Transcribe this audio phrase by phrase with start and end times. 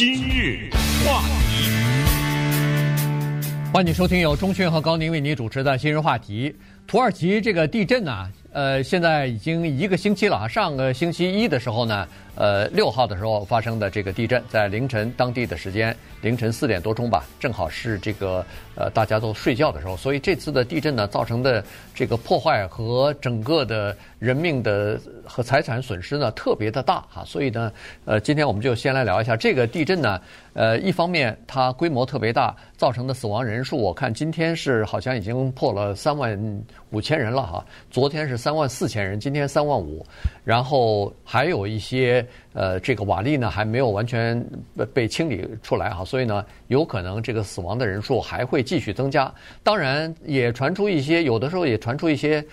[0.00, 0.70] 今日
[1.04, 1.20] 话
[1.50, 1.68] 题，
[3.70, 6.48] 欢迎收听由钟迅和高宁为您主持的《今日话题》。
[6.86, 10.48] 土耳其这个地震呢、啊，呃，现在已经一个星期了啊。
[10.48, 18.44] 上个星期一的时候呢，呃，六号的时候发生的这个地震，在凌晨当地的时间凌晨四点多钟吧，正好是这个
[18.74, 27.72] 呃大家都睡觉的时候，所以这次的地震呢造成的这个破坏和整个的人命的和财产损失呢特别的大哈，所以呢，
[28.04, 30.20] 呃，今天我们就先来聊一下这个地震呢，
[30.54, 36.36] 呃，一方面它规模特别大，造成的死亡人数我看今天是好像已经破了三万
[36.90, 40.04] 五千人了哈，昨天是三万四千人，今天三万五，
[40.44, 42.26] 然后还有一些。
[42.52, 44.44] 呃，这个瓦砾呢还没有完全
[44.92, 49.32] 被清理出来哈，所以呢，有可能这个死亡的人数还会继续增加。
[49.62, 52.44] 当然，也传出一些，有的时候也传出一些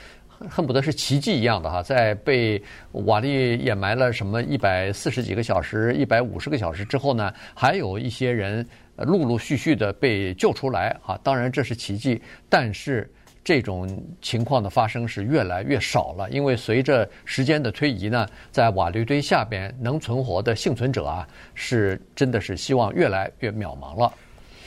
[0.48, 8.64] 恨不得是奇迹一样的哈，在被瓦砾掩埋了什么一百四十几个小时、一百五十个小时之后呢，还有一些人
[8.98, 11.20] 陆陆续续的被救出来哈。
[11.24, 13.12] 当然这是奇迹，但是。
[13.48, 13.88] 这种
[14.22, 24.12] 情况的发生是越来越少了，因为随着时间的推移呢，在瓦砾堆下边能存活的幸存者啊，是真的是希望越来越渺茫了。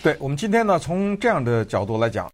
[0.03, 2.33] 对，我们今天呢，从这样的角度来讲，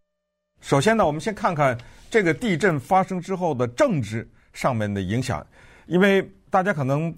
[0.60, 1.76] 首先呢，我们先看看
[2.08, 5.44] 这个地震发生之后的政治上面的影响，
[5.86, 7.12] 因为大家可能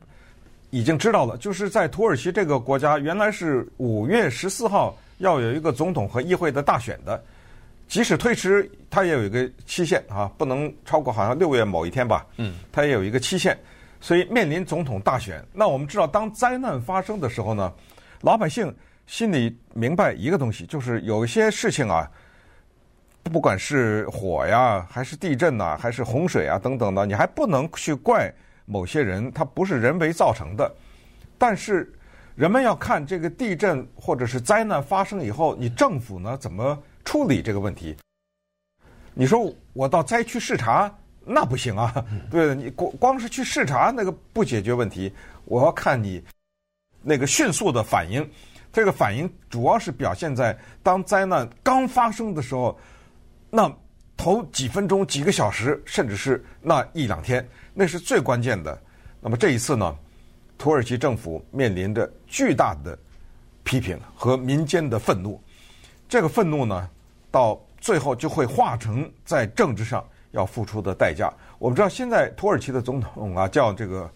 [0.70, 7.22] 已经知道了，就是在土耳其这个国家，原来是五月十四号要有一个总统和议会的大选的。
[7.89, 12.27] 即使推迟，它也有一个期限啊，不能超过好像六月某一天吧。
[12.36, 13.58] 嗯，它也有一个期限，
[13.98, 15.42] 所以面临总统大选。
[15.55, 17.72] 那我们知道，当灾难发生的时候呢，
[18.20, 18.72] 老百姓
[19.06, 22.06] 心里明白一个东西，就是有些事情啊，
[23.22, 28.30] 不管是火呀，还是地震呐，还是洪水啊等等的，你还不能去怪
[28.67, 30.70] 某些人，它不是人为造成的。
[31.39, 31.91] 但是
[32.34, 36.78] 人们要看这个地震或者是灾难发生以后，你政府呢怎么？
[37.09, 37.97] 处理这个问题，
[39.14, 45.11] 你说我到灾区视察那不行啊，对，你光光是去视察那个不解决问题，
[45.47, 46.23] 我要看你
[47.01, 48.30] 那个迅速的反应。
[48.70, 52.79] 这个反应主要是表现在当灾难刚发生的时候，
[53.48, 53.74] 那
[54.14, 58.79] 头几分钟、几个小时，甚至是那一两天，那是最关键的。
[59.18, 59.97] 那么这一次呢，
[60.58, 62.98] 土耳其政府面临着巨大的
[63.64, 65.42] 批评和民间的愤怒，
[66.07, 66.86] 这个愤怒呢。
[67.30, 71.33] 到最后就会化成在政治上要付出的代价。
[71.58, 74.11] 我们知道现在土耳其的总统啊，叫这个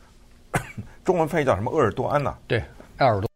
[1.05, 1.71] 中文翻译叫什么？
[1.71, 2.35] 鄂尔多安呐？
[2.47, 2.63] 对，
[2.99, 3.29] 埃尔多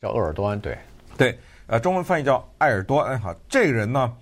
[0.00, 0.58] 叫鄂尔多安。
[0.58, 0.78] 对，
[1.16, 3.34] 对，呃，中文翻译叫埃尔多安哈。
[3.48, 4.12] 这个人呢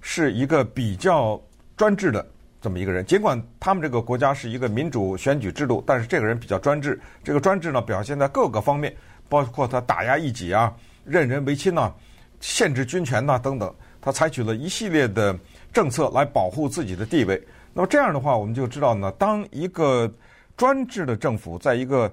[0.00, 1.40] 是一个比较
[1.76, 2.24] 专制的
[2.60, 3.04] 这么一个人。
[3.04, 7.00] 尽管他们这个国家是一个民主选举制度，但是这个人比较专制。
[7.24, 8.94] 这个专制呢表现在各个方面，
[9.28, 10.72] 包括他打压异己啊、
[11.04, 11.92] 任人唯亲呐、
[12.40, 13.74] 限制军权呐等等。
[14.06, 15.36] 他采取了一系列的
[15.72, 17.42] 政策来保护自己的地位。
[17.74, 20.08] 那么这样的话，我们就知道呢，当一个
[20.56, 22.08] 专制的政府在一个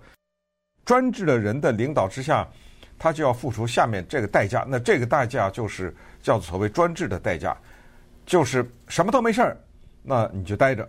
[0.86, 2.48] 专制的人的领导之下，
[2.98, 4.66] 他就要付出下面这个代价。
[4.68, 7.56] 那这个代价就是叫做所谓专制的代价，
[8.26, 9.58] 就是什么都没事儿，
[10.02, 10.84] 那你就待着；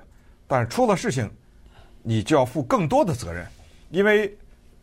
[0.46, 1.30] 但是出了事情，
[2.02, 3.46] 你就要负更多的责任，
[3.90, 4.34] 因为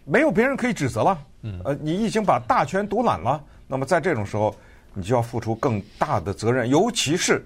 [0.05, 1.19] 没有别人可以指责了。
[1.65, 3.43] 呃，你已经把大权独揽了。
[3.65, 4.55] 那么在这种时候，
[4.93, 7.43] 你就要付出更大的责任，尤其是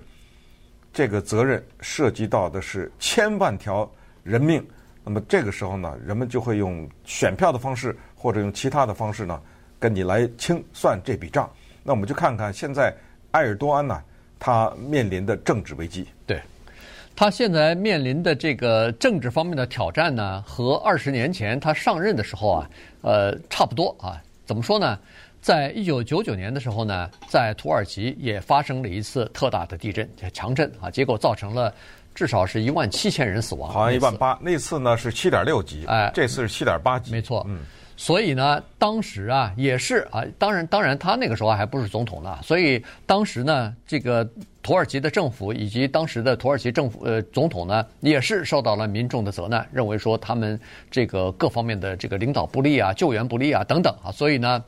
[0.91, 3.89] 这个责任涉及到的是千万条
[4.23, 4.65] 人命。
[5.03, 9.39] 那么这个时候呢，人们就会用选票的方式，或者用其他的方式呢，
[9.79, 11.47] 跟你来清算这笔账。
[11.83, 12.91] 那我们就看看现在
[13.31, 14.01] 埃尔多安呢，
[14.39, 16.07] 他面临的政治危机。
[16.25, 16.41] 对，
[17.15, 22.69] 他现在面临的这个政治方面的挑战呢，和二十年前他上任的时候啊，
[23.01, 24.19] 呃，差不多啊。
[24.47, 24.97] 怎么说呢？
[25.45, 31.71] 在一九九九年的时候呢，在土耳其也发生了一次特大的地震，强震啊，结果造成了
[32.15, 34.35] 至少是一万七千人死亡，好像一万八。
[34.41, 37.45] 那次呢是七点六级，哎，这次是七点八级，没错。
[37.47, 37.59] 嗯，
[37.95, 44.27] 所以呢，当时啊也是啊，当然当然他那个时候还不是总统呢，所以当时呢，这个
[44.63, 50.59] 土耳其的政府以及当时的土耳其政府呃总统呢，也是受到了民众的责难，认为说他们
[50.89, 54.63] 这个各方面的这个领导不力啊，救援不力啊等等啊，所以呢。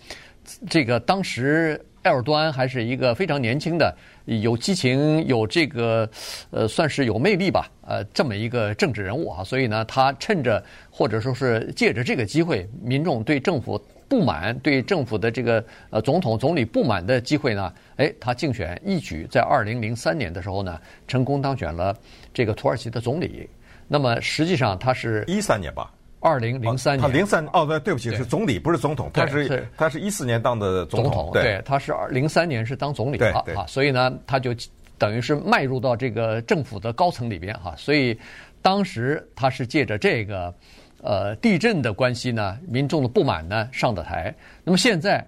[0.69, 3.93] 这个当时埃尔多安还是一个非常年轻的、
[4.25, 6.09] 有激情、有这个
[6.51, 9.43] 呃，算是有魅力吧，呃，这么一个政治人物啊。
[9.43, 13.77] 所以呢，他趁着或者说是借着这个机会，民众对政府
[14.07, 21.93] 不满、对政府的这个呃总统、总理不满的机会呢，哎，他竞选一举在二零零三年的时候呢，成功当选了
[22.33, 23.49] 这个土耳其的总理。
[23.89, 25.91] 那么实际上他是一三年吧？
[26.19, 34.51] 二零零三年，他零三哦，对，对不起，是总理，不是总统，他是他是一四年当的总统，对，他是零三年是当总理的啊，所以呢，他就
[34.97, 38.17] 等于是迈入到这个政府的高层里边哈，所以
[38.61, 40.53] 当时他是借着这个
[41.01, 45.23] 呃地震的关系呢，民众的不满呢上的台，那么现在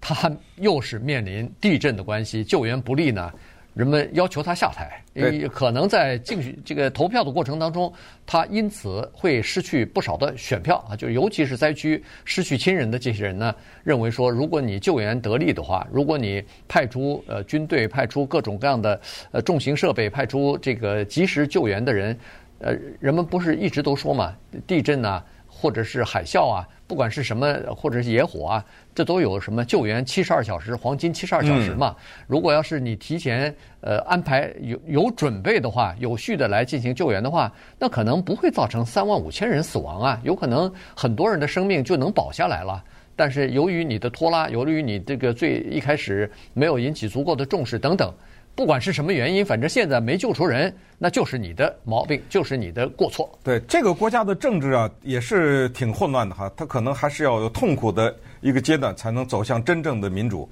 [0.00, 3.30] 他又是面临地震的关系，救援不力呢。
[3.74, 5.02] 人们要求他下台，
[5.48, 7.92] 可能在竞选这个投票的过程当中，
[8.26, 10.96] 他因此会失去不少的选票啊。
[10.96, 19.00] 就尤其是灾区失去亲人的这些人呢，认为说，如果你救援得力的话，如果你派出呃军队，派出各种各样的
[19.30, 22.18] 呃重型设备，派出这个及时救援的人，
[22.58, 24.34] 呃，人们不是一直都说嘛，
[24.66, 25.24] 地震啊，
[25.60, 26.66] 或者是海啸啊。
[26.86, 31.94] 不管是什么，或者是野火啊，这都有什么救援七十二小时、黄金七十二小时嘛？
[32.26, 42.82] 如果要是你提前呃安排有有准备的话，有序的来进行救援的话，那可能不会造成三万五千人死亡啊，有可能很多人的生命就能保下来了。
[43.14, 48.12] 但是由于你的拖拉，由于你这个最一开始没有引起足够的重视等等。
[48.54, 53.30] 不管是什么原因，反正现在没救出人，那就是你的毛病，就是你的过错。
[53.42, 56.50] 对这个国家的政治啊，也是挺混乱的哈。
[56.54, 60.46] 他可能还是要有痛苦的一个阶段，才能走向真正的民主。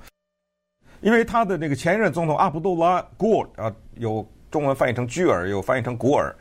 [1.03, 6.35] 因为他的那个前任总统阿卜杜拉·古尔啊，有中文翻译成居尔，有翻译成古尔。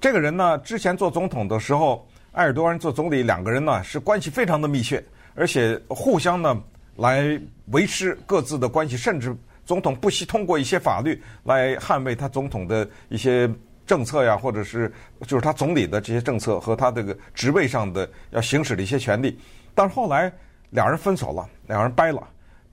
[0.00, 5.02] 这个人呢，之前做总统的时候，埃尔多安做总理，两个人呢是关系非常的密切，
[5.34, 6.62] 而且互相呢
[6.96, 9.34] 来维持各自的关系，甚至。
[9.64, 13.50] 总统不惜通过一些法律来捍卫他总统的一些
[13.86, 14.92] 政策呀，或者是
[15.26, 19.38] 就是他总理的这些政策和他这个职位上的要行使的一些权利。
[19.74, 20.32] 但是后来
[20.70, 22.26] 两人分手了，两人掰了，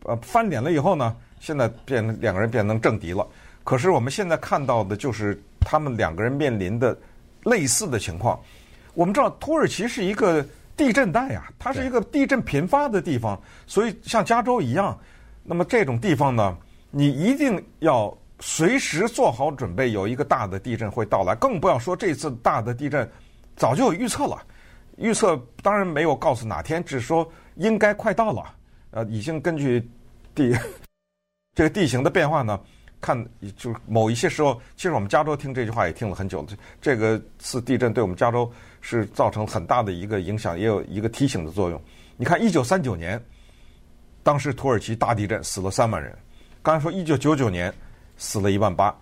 [0.03, 3.27] 呃，翻脸了以后呢，现在变两个人变成政敌了。
[3.63, 6.97] 可是我们现在看到的就是他们两个人面临的
[7.44, 8.39] 类似的情况。
[8.94, 10.45] 我们知道土耳其是一个
[10.75, 14.97] 地震带呀，它是一个地震频发的地方，所以像加州一样，
[15.44, 16.57] 那么这种地方呢？
[16.91, 21.33] 你一定要随时做好准备，有一个大的地震会到来。
[21.35, 23.09] 更不要说这次大的地震
[23.55, 24.38] 早就有预测了，
[24.97, 28.43] 预测当然没有告诉哪天，只说应该快到了。
[28.91, 29.89] 呃，已经根据
[30.35, 30.53] 地
[31.55, 32.59] 这个地形的变化呢，
[32.99, 36.47] 看就某一些时候，其实我们加州听这句话也听了很久了。
[36.81, 38.51] 这个次地震对我们加州
[38.81, 41.81] 是造成很大的一个影响，也有一个提醒的作用。
[42.17, 43.23] 你看，一九三九年，
[44.23, 46.17] 当时土耳其大地震死了三万人。
[46.63, 47.73] 刚才说一九九九年
[48.17, 48.95] 死了一万八，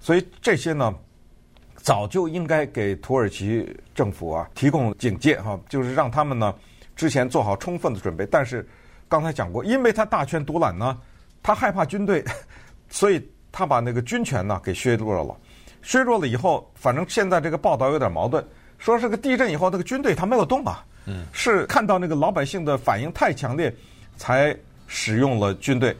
[0.00, 0.94] 所以这些呢，
[1.76, 6.54] 早就应该给土耳其政府啊提供警戒哈，就是让他们呢
[6.96, 8.26] 之前做好充分的准备。
[8.26, 8.68] 但是
[9.08, 10.98] 刚才讲过，因为他大权独揽呢，
[11.42, 12.24] 他害怕军队，
[12.90, 15.36] 所以他把那个军权呢给削弱了。
[15.82, 18.44] 削弱了以后，反正现在这个报道有点矛盾，
[18.78, 23.72] 说这个地震以后那个军队他没有动啊，嗯，是看到那个老百姓的反应太强烈，
[24.16, 24.56] 才
[24.88, 25.96] 使用了军队。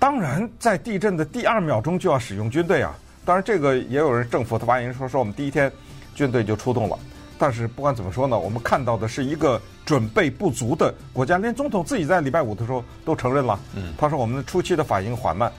[0.00, 2.96] 当然，在地震的第二秒钟就要使用军队啊！
[3.22, 5.70] 当然，这个也有人政府的发言人说说我们第一天
[6.14, 6.98] 军队就出动了。
[7.38, 13.60] 但是不管怎么说呢，我们看到的是一个准备不足的国家，连总统自己在礼拜五的时候都承认了。
[13.76, 15.52] 嗯，他说我们初期的反应缓慢，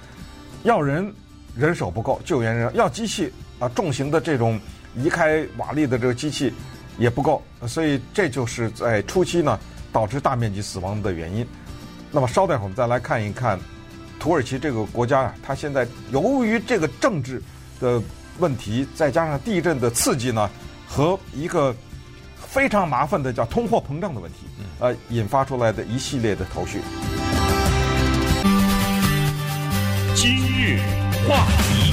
[0.63, 1.13] 要人
[1.55, 4.59] 人手不够，救援人要机器啊，重型的这种
[4.95, 6.51] 移开瓦砾的这个机器
[6.97, 9.59] 也不够，所以这就是在初期呢
[9.93, 11.47] 导致大面积死亡的原因。
[12.11, 13.59] 那么稍待会儿我们再来看一看。
[14.21, 17.41] 土耳其这个国家啊，它现在由于这个政治
[17.79, 18.00] 的
[18.38, 20.48] 问题，再加上地震的刺激呢，
[20.88, 21.75] 和一个
[22.36, 24.45] 非常麻烦的叫通货膨胀的问题，
[24.79, 26.81] 呃，引发出来的一系列的头绪。
[30.13, 30.77] 今日
[31.27, 31.91] 话题，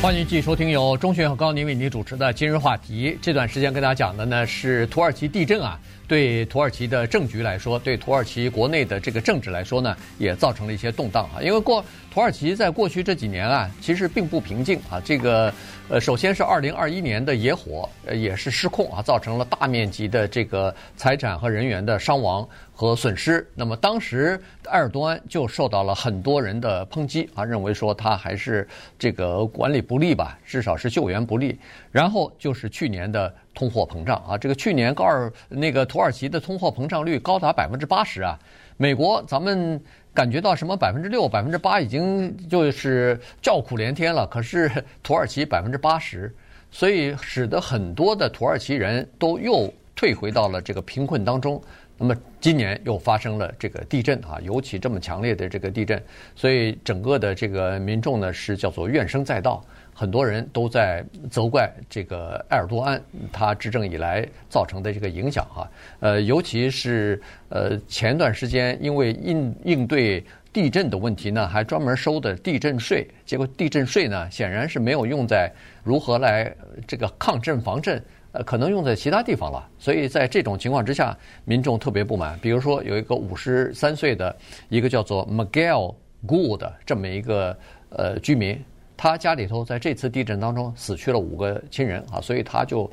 [0.00, 3.10] 欢迎继续收听由钟迅和高宁为您主持的《今日话题》。
[3.20, 5.78] 这段时间跟大家讲的呢是土耳其地震啊。
[6.12, 11.40] 对土耳其的政局来说，对土耳其国内的这个政治来说呢，也造成了一些动荡啊。
[11.40, 15.00] 因为过土耳其在过去这几年啊，其实并不平静啊。
[15.02, 15.50] 这个
[15.88, 23.48] 呃，首先是二零二一年的野火，呃，也是失控啊，造成了大面积的这个财产和人员的伤亡和损失。
[23.54, 31.58] 那么当时埃尔多安就受到了很多人的抨击啊，认为说他还是这个管理不力吧，至少是救援不力。
[31.92, 33.32] 然后就是去年的。
[33.54, 38.38] 通货膨胀啊，这个去年高尔那个土耳其的通货膨胀率高达百分之八十啊，
[38.78, 39.78] 美国咱们
[40.14, 44.72] 感觉到什么百分之六、百分之八已经就是叫苦连天了，可是
[45.02, 46.34] 土耳其百分之八十，
[46.70, 51.62] 所以使得很多的土耳其人都又退回到了这个贫困当中。
[51.98, 56.02] 那么今年又发生了这个地震啊，尤其这么强烈的这个地震，
[56.34, 59.62] 所以整个的这个民众呢是叫做怨声载道。
[59.94, 63.00] 很多人都在责怪这个埃尔多安
[63.32, 65.70] 他执政以来造成的这个影响哈。
[66.00, 75.50] 呃，尤其是呃前段时间因为应应对地震的问题呢，还专门收的地震税，结果地震税呢显然是没有用在
[75.82, 76.54] 如何来
[76.86, 79.66] 这个抗震防震，呃，可能用在其他地方了。
[79.78, 82.38] 所以在这种情况之下，民众特别不满。
[82.40, 84.34] 比如说有一个五十三岁的
[84.68, 85.94] 一个叫做 Miguel
[86.26, 87.56] Gould 这么一个
[87.88, 88.62] 呃居民，
[89.02, 92.88] 他家里头在这次地震当中死去了五个亲人啊，所以他就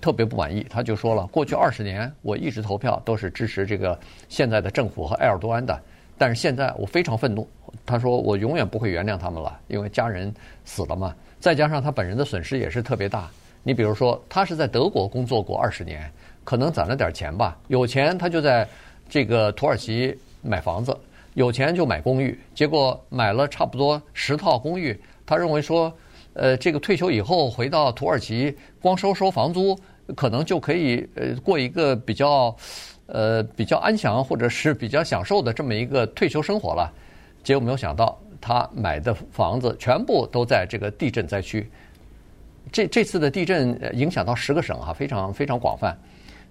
[0.00, 0.64] 特别不满意。
[0.70, 3.98] 他就说了，过去二十年我一直投票都是支持这个
[4.28, 5.76] 现在的政府和埃尔多安的。
[6.16, 7.44] 但是现在我非常愤怒，
[7.84, 10.32] 他说我永远不会原谅他们了，因为家人
[10.64, 13.28] 死了嘛，再加上他本人的损失也是特别大。
[13.64, 16.08] 你比如说，他是在德国工作过二十年，
[16.44, 18.64] 可能攒了点钱吧，有钱他就在
[19.08, 20.96] 这个土耳其买房子，
[21.34, 24.96] 有钱就买公寓，结果买了差不多十套公寓，
[25.28, 25.92] 他认为说，
[26.32, 29.78] 呃，这个退休以后回到土耳其，光收收房租，
[30.16, 32.56] 可能就可以呃过一个比较。
[33.10, 36.92] 呃，比较安详或者是比较享受的这么一个退休生活了，
[37.42, 41.66] 结果没有想到他买的房子全部都在这个地震灾区。
[42.70, 45.96] 这这次的地震影响到十个省哈，非常非常广泛，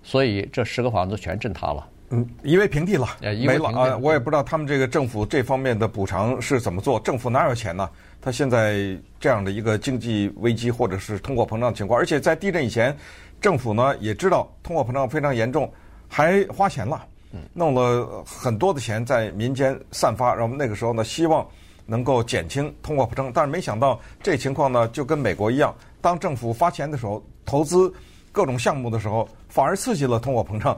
[0.01, 1.87] 所以这十个房子全震塌了。
[2.09, 3.95] 嗯，夷为平地了，没了啊！
[4.01, 7.87] 我也不知道他们这个政府这方面的补偿是怎么做，政府哪有钱呢？
[8.27, 12.93] 他现在这样的一个经济危机或者是通货膨胀情况，而且在地震以前，
[13.39, 15.71] 政府呢也知道通货膨胀非常严重。
[16.09, 17.07] 还花钱了，
[17.53, 21.47] 弄了很多的钱在民间散发，然后那个时候呢，希望
[21.85, 27.89] 能够减轻通货膨胀，但是没想到这情况呢，就跟美国一样，当政府发钱的时候，投资
[28.33, 30.77] 各种项目的时候，反而刺激了通货膨胀。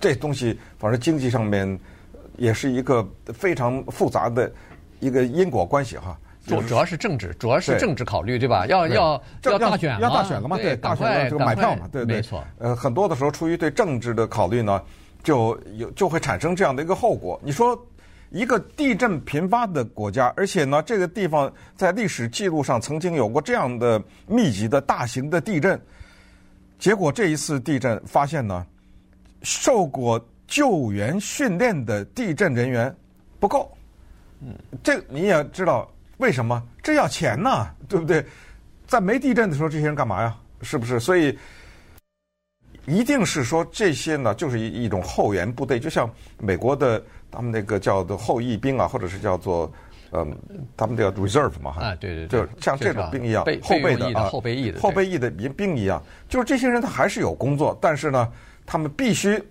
[0.00, 1.78] 这东西反正经济上面
[2.36, 4.52] 也是一个非常复杂的
[4.98, 6.18] 一个因果关系哈。
[6.46, 8.66] 主主要是政治，主要是政治考虑，对，吧？
[8.66, 10.58] 要要要大选要大选了嘛？
[10.58, 11.88] 对，大选了这个买票嘛？
[11.90, 12.16] 对对。
[12.16, 12.44] 没错。
[12.58, 14.82] 呃，很多的时候出于对政治的考虑呢，
[15.22, 17.40] 就有就会产生这样的一个后果。
[17.42, 17.74] 你说
[18.30, 25.80] 一个地震频发的国家，而且呢，这个地方在历史记录上曾经有过这样的密集的大型的地震，
[26.78, 28.66] 结果这一次地震发现呢，
[29.40, 32.94] 受过救援训练的地震人员
[33.40, 33.72] 不够。
[34.42, 35.88] 嗯，这你也知道。
[36.24, 37.68] 为什么这要钱呢？
[37.86, 38.24] 对不对？
[38.86, 40.34] 在没地震的时候，这些人干嘛呀？
[40.62, 40.98] 是不是？
[40.98, 41.38] 所以
[42.86, 49.70] 一定是说这些呢，就是一一种后援部队，就像美国的他们那个叫做后裔兵啊，或者是叫做
[50.12, 50.34] 嗯，
[50.78, 58.32] 他们叫 reserve 嘛，啊，对对对，就像这种兵一样，后备的啊，后备役的后备役的兵兵一样，就是这些人他还是有工作，但是呢，
[58.64, 59.42] 他们必须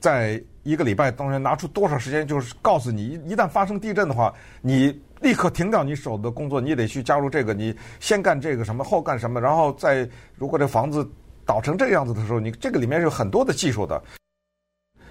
[0.00, 4.98] 在一个礼拜当中拿出多少时间，就是告诉你，一一旦发生地震的话，你。
[5.22, 11.08] 立刻停掉你手的工作，你得去加入这个，你先干这个什么，后干什么，然后再如果这房子
[11.46, 14.02] 倒成这个样子的时候，你这个里面是有很多的技术的。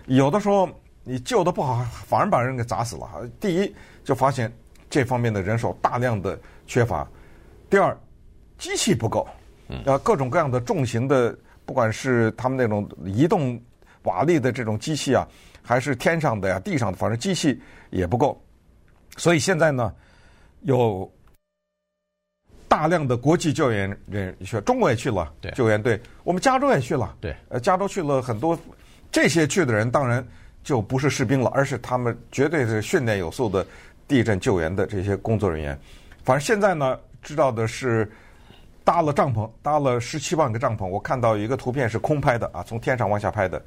[0.08, 0.70] 有的时候
[1.04, 3.08] 你救的不好，反而把人给砸死了。
[3.40, 4.52] 第一，就发现
[4.90, 6.38] 这方面的人手大量的
[6.68, 7.08] 缺乏；
[7.70, 7.98] 第二，
[8.58, 9.26] 机器不够，
[9.86, 13.60] 啊，各种各样的重型的，不管是他们那种移动
[14.04, 15.26] 瓦砾的这种机器啊，
[15.62, 18.40] 还是天上的呀、地上的，反正机器也不够。
[19.18, 19.94] 所以现在呢，
[20.62, 21.12] 有
[22.68, 28.58] 大量的国际救援人去，中国也去了救援队，我们加州也去了，对，呃，加州去了很多，
[29.12, 30.26] 这些去的人当然
[30.64, 33.66] 就不是士兵了，而是他们绝对是训练有素的
[34.08, 35.78] 地震救援的这些工作人员。
[36.24, 38.10] 反正现在呢，知道的是
[38.84, 40.88] 搭了帐篷，搭了十七万个帐篷。
[40.88, 43.62] 我看到有一个图片是空拍的啊，从天上往下拍的。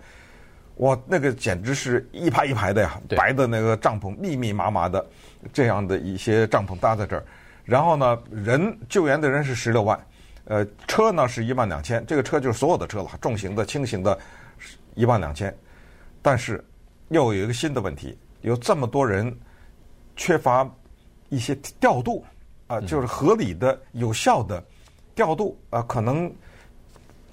[0.79, 5.07] 哇，那个简直是一排一排的呀，白的那个帐篷密密麻麻的，
[5.53, 7.25] 这样的一些帐篷搭在这儿。
[7.65, 10.07] 然后呢，人救援的人是十六万，
[10.47, 14.19] 呃，车呢是一万两千，这个车就是所有的车了，重型的、轻型的，
[14.95, 15.57] 一万两千。
[16.21, 16.63] 但是
[17.09, 19.33] 又有一个新的问题，有这么多人
[20.17, 20.69] 缺乏
[21.29, 22.25] 一些调度
[22.67, 24.61] 啊，就是合理的、有效的
[25.15, 26.35] 调度啊，可能。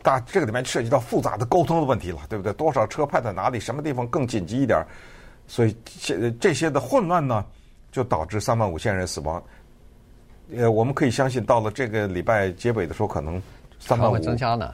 [0.03, 2.51] 大这个里面涉及到复杂的沟通的问题了，对不对？
[2.53, 3.59] 多少车派在哪里？
[3.59, 4.83] 什么地方更紧急一点？
[5.47, 7.45] 所以这这些的混乱呢，
[7.91, 9.41] 就导致三万五千人死亡。
[10.55, 13.41] 呃，我们可以相信，到了这个礼拜结尾的时候，可能
[13.79, 14.15] 三万五？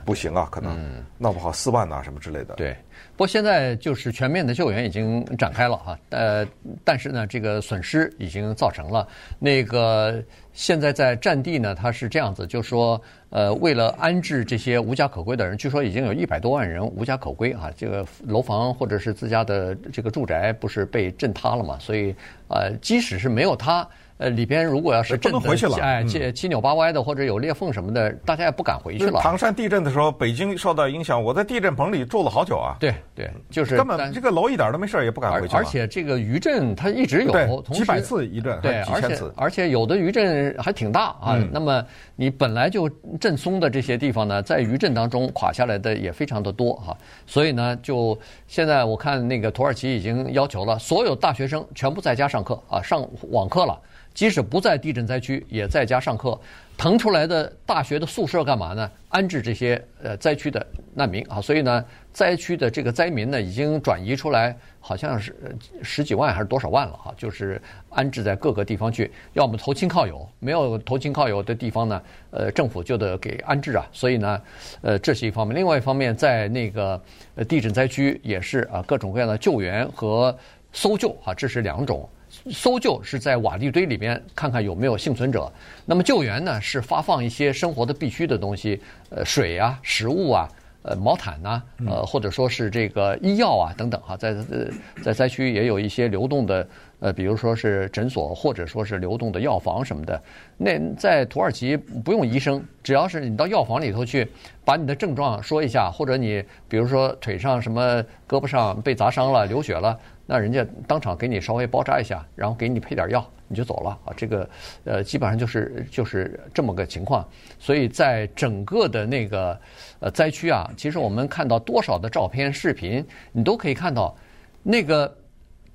[0.06, 2.56] 不行啊，可能闹不好四万呐，什么之类的。
[2.56, 2.76] 对。
[3.18, 6.46] 不过现在就是全面的救援已经展开了哈，呃，
[6.84, 9.08] 但是呢，这个损失已经造成了。
[9.40, 17.72] 那个现在在战地呢，它是这样子，就说，呃，为了安置这些无家可归的人，据说已经有一百多万人无家可归啊。
[17.76, 21.76] 这个楼房或者是自家的这个住宅不是被震塌了嘛？
[21.80, 22.16] 所以，
[22.50, 29.20] 呃，即使是没有他呃，里边如果要是不能回去了，哎，七七扭八歪的，或者有裂缝什么的，大家也不敢回去了。
[29.22, 32.76] 唐山地震的时候，北京受到影响，我在地震棚里住了好久啊。
[32.80, 35.56] 对对，就是根本这个楼一点都没事，也不敢回去。
[35.56, 41.38] 而且这个余震它一直有，几百次余震，对，而且而且有的余震还挺大啊。
[41.52, 46.98] 那么你本来就震松的这些地方呢，在余震当中垮下来的也非常的多哈。
[47.28, 53.80] 所以呢，就现在我看那个土耳其已经要求了，所有大学生全部在家上课啊，上网课了。
[54.18, 56.36] 即使不在地震灾区，也在家上课。
[56.76, 58.90] 腾出来的大学的宿舍干嘛呢？
[59.10, 61.40] 安置这些呃灾区的难民啊。
[61.40, 65.36] 所以呢，灾区的这个灾民呢，已经转移出来，好像是
[65.84, 67.14] 十几万还是多少万了哈。
[67.16, 73.86] 就是安置在各个地方去，要么投亲靠友，没有投亲靠友的地方呢，呃，政府就得给安置啊。
[73.92, 74.42] 所以呢，
[74.82, 75.56] 呃，这是一方面。
[75.56, 77.00] 另外一方面，在那个
[77.36, 80.36] 呃地震灾区也是啊，各种各样的救援和
[80.74, 82.10] 搜救啊，这是两种。
[82.52, 85.52] 搜救是在瓦砾堆里边看看有没有幸存者，
[85.86, 90.50] 那么救援呢是发放一些生活的必需的东西，呃，水啊、食物啊、
[90.84, 94.68] 呃，毛毯呐、啊，呃，或者说是这个医药啊等等哈，在呃
[95.04, 96.68] 在灾区也有一些流动的，
[97.00, 100.22] 呃，比如说是诊所或者说是流动的药房什么的。
[100.58, 104.28] 那在土耳其不用医生，只要是你到药房里头去，
[104.64, 109.98] 把你的症状说一下，或者你比如说腿上什么胳膊上被砸伤了、流血了。
[110.28, 114.14] 那人家当场给你稍微包扎一下，然后给你配点药，你就走了啊。
[114.16, 114.48] 这个
[114.84, 117.28] 呃，基本上就是就是这么个情况。
[117.58, 119.60] 所以在整个的那个
[120.00, 124.16] 呃灾区啊，其实我们看到多少的照片、视频，你都可以看到
[124.62, 125.18] 那个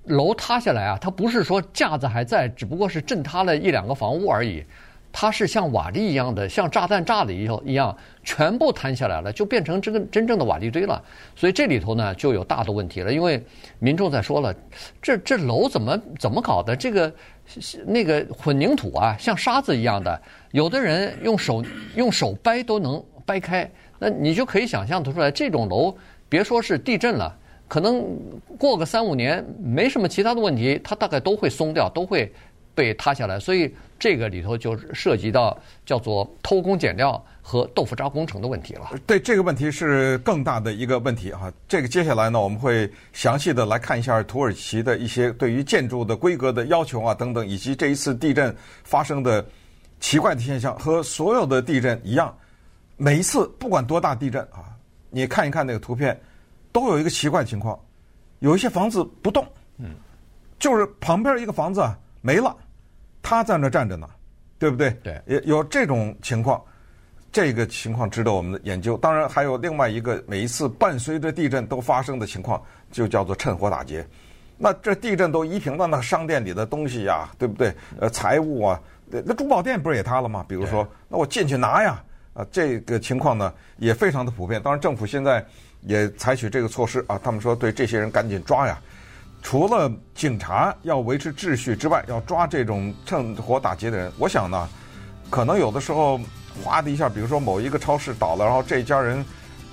[0.04, 4.62] 楼塌下来啊，它不是说架子还在，只不过是震塌了一两个房屋而已。
[5.12, 11.00] 它是像瓦砾一样的，像炸弹炸的一样一样，全部塌下来了，就变成这个真正的瓦砾堆了。
[11.36, 13.12] 所以这里头呢，就有大的问题了。
[13.12, 13.44] 因为
[13.78, 14.54] 民众在说了，
[15.02, 16.74] 这这楼怎么怎么搞的？
[16.74, 17.12] 这个
[17.86, 20.18] 那个混凝土啊，像沙子一样的，
[20.52, 21.62] 有的人用手
[21.94, 23.70] 用手掰都能掰开。
[23.98, 25.94] 那你就可以想象得出来，这种楼
[26.28, 27.36] 别说是地震了，
[27.68, 28.02] 可能
[28.58, 32.32] 过个三五年没什么其他的问题，它大概都会松掉，都会。
[32.74, 33.70] 被塌下来，所以
[34.02, 38.90] 这个里头就涉及到叫做偷工减料和豆腐渣工程的问题了。
[39.06, 41.52] 对，这个问题是更大的一个问题哈。
[41.68, 49.46] 这个接下来呢，我们会详细的来看一下土耳其的一些对于建筑的规格的要求啊等等，以及这一次地震发生的
[50.00, 50.76] 奇怪的现象。
[50.80, 52.36] 和所有的地震一样，
[52.96, 54.74] 每一次不管多大地震啊，
[55.10, 56.20] 你看一看那个图片，
[56.72, 57.78] 都有一个奇怪情况，
[58.40, 59.46] 有一些房子不动，
[59.78, 59.90] 嗯，
[60.58, 61.96] 就是旁边一个房子啊。
[62.20, 62.56] 没了，
[63.22, 64.08] 他在那站着呢，
[64.58, 64.90] 对不对？
[65.02, 66.60] 对，也有这种情况，
[67.30, 68.96] 这个情况值得我们的研究。
[68.98, 74.06] 当然，还有另外一个，每一次伴随着地震都发生的情况，就叫做趁火打劫。
[74.58, 77.74] 那这地震都移平了那商店里的东西呀，对不对？
[77.98, 78.80] 呃，财物啊，
[79.10, 80.44] 那珠宝店不是也塌了吗？
[80.48, 82.02] 比如说，那我进去拿呀，
[82.34, 84.62] 啊，这个情况呢也非常的普遍。
[84.62, 85.44] 当然，政府现在
[85.80, 88.80] 也采取这个措施啊，他们说对这些人赶紧抓呀。
[89.42, 94.68] 除了警察要维持秩序之外，要抓这种趁火打劫的人，我想呢，
[95.28, 96.18] 可能有的时候
[96.62, 99.22] 哗的一下，比如说某一个超市倒了，然后这家人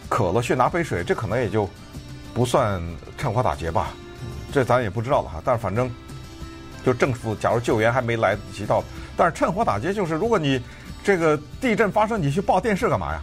[0.09, 1.69] 渴了去拿杯水，这可能也就
[2.33, 2.81] 不算
[3.15, 3.89] 趁火打劫吧，
[4.51, 5.41] 这咱也不知道了哈。
[5.45, 5.89] 但是反正
[6.83, 8.83] 就政府假如救援还没来得及到，
[9.15, 10.59] 但是趁火打劫就是如果你
[11.03, 13.21] 这个地震发生，你去报电视干嘛呀？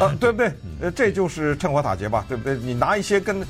[0.00, 0.50] 啊，对不对？
[0.80, 2.56] 呃， 这就是趁火打劫吧，对不对？
[2.56, 3.46] 你拿一些跟。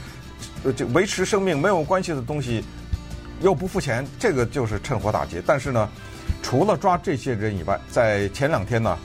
[0.64, 2.64] 呃，这维持生命没有关系的东西，
[3.40, 5.42] 又不付钱，这个就是趁火打劫。
[5.46, 5.88] 但是呢，
[6.42, 8.98] 除了抓这些人以外，在前两天呢，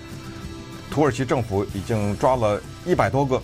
[0.89, 3.41] 土耳其政府已经抓了一百多个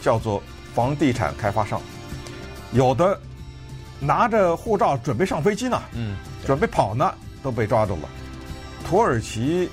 [0.00, 0.42] 叫做
[0.74, 1.82] 房地产开发商，
[2.72, 3.18] 有的
[3.98, 8.08] 拿着护照准备上飞机呢，嗯，准备跑呢，都被抓住了。
[8.88, 9.68] 土耳其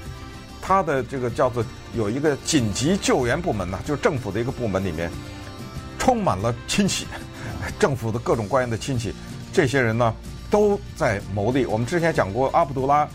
[0.62, 1.63] 它的这个叫做
[1.96, 5.12] 有一个紧急救援部门呢，就是政府的一个部门里面，
[6.00, 7.06] 充满了亲戚。
[7.80, 9.14] 政府的各种官员的亲戚，
[9.54, 10.14] 这些人呢
[10.50, 11.66] 都在谋利。
[11.66, 13.06] 我们之前讲过，阿卜杜拉·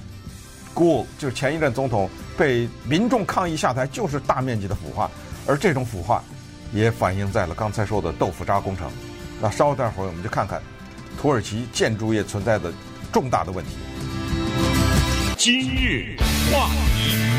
[0.75, 5.11] 古就是前一任总统，被民众抗议下台，就是大面积的腐化。
[5.47, 6.23] 而这种腐化
[6.73, 8.91] 也反映在了刚才说的豆腐渣工程。
[9.41, 10.63] 那稍待会儿我们就看看
[11.21, 12.73] 土耳其建筑业存在的
[13.13, 13.73] 重大的问题。
[15.37, 16.17] 今日
[16.53, 17.32] 话题。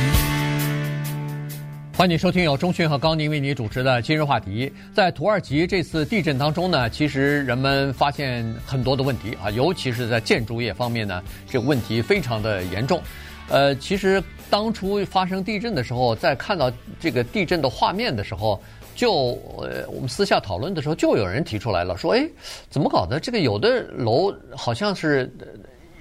[1.96, 4.74] 欢迎收听由钟迅和高宁为你主持的今日话题。
[4.96, 13.00] 在土耳其这次地震当中呢，其实人们发现很多的问题啊，尤其是在建筑业方面呢，这个问题非常的严重。
[13.48, 18.60] 呃，其实当初发生地震的时候，在看到这个地震的画面的时候，
[18.96, 22.28] 就呃我们私下讨论的时候，就有人提出来了，说：“哎，
[22.72, 23.20] 怎么搞的？
[23.20, 25.32] 这个有的楼好像是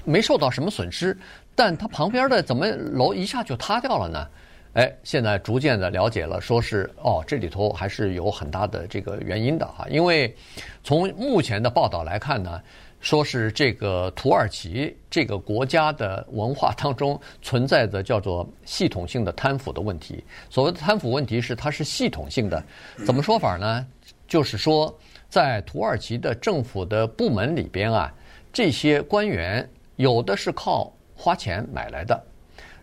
[0.06, 1.14] 没受到什么损失，
[1.54, 4.26] 但它旁边的怎么楼一下就塌掉了呢？
[4.74, 9.86] 哎，现在逐渐的了解了，说是哦，这里头还是有很大的这个原因的哈。
[9.90, 10.34] 因为
[10.82, 12.58] 从目前的报道来看呢，
[12.98, 20.24] 说是这个土耳其这个国家的文化当中存在的叫做系统性的贪腐的问题。
[20.48, 22.64] 所谓的贪腐问题是它是系统性的，
[23.04, 23.86] 怎么说法呢？
[24.26, 28.10] 就是说在土耳其的政府的部门里边啊，
[28.50, 32.18] 这些官员有的是靠花钱买来的。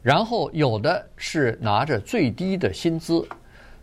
[0.02, 3.28] 然后有的是拿着最低的薪资，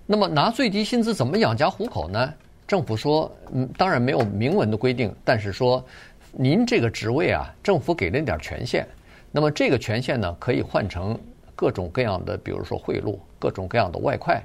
[0.06, 2.32] 那么拿最低薪资怎么养家糊口呢？
[2.66, 5.84] 政府说，嗯，当然没有明文的规定，但是说，
[6.32, 8.86] 您这个职位啊，政府给了你点权限，
[9.30, 11.16] 那么这个权限呢，可以换成
[11.54, 14.42] 各种各样的，比如说贿赂，各种各样的外快，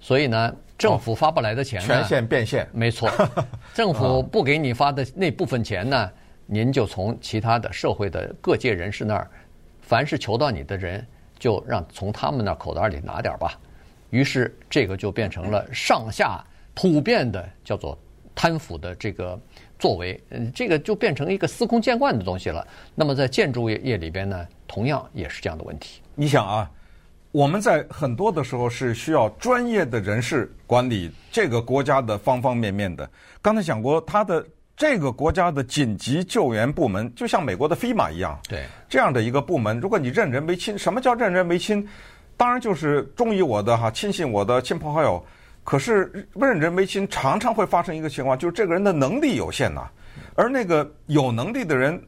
[0.00, 3.10] 所以呢，政府发不来的钱呢，权限变现，没错，
[3.74, 6.10] 政府不给你发的那部分钱呢，
[6.46, 9.28] 您就从其他的社会的各界人士那儿。
[9.88, 11.02] 凡是求到你的人，
[11.38, 13.58] 就让从他们那口袋里拿点吧。
[14.10, 17.98] 于是这个就变成了上下普遍的叫做
[18.34, 19.40] 贪腐的这个
[19.78, 22.68] 作为，嗯，这个就变成一个司空见惯的东西了。
[22.94, 26.02] 那么在建筑业业里边呢，同样也是这样的问题。
[26.14, 26.70] 你想啊，
[27.32, 33.08] 我们在很多的时候是需要专业的人士管理这个国家的方方面面的。
[33.40, 34.44] 刚才讲过他的。
[34.78, 41.84] 这个国家的紧急救援部门就像美国的 FEMA 一样，对这样的一个部门，如果你认人为亲，什么叫认人为亲？
[42.36, 45.20] 当然就是忠于我的哈，亲信我的亲朋好友。
[45.64, 49.90] 可是认人为亲常常会发生一个情况，就是这个人的能力有限呐，
[50.36, 52.00] 而那个有能力的人，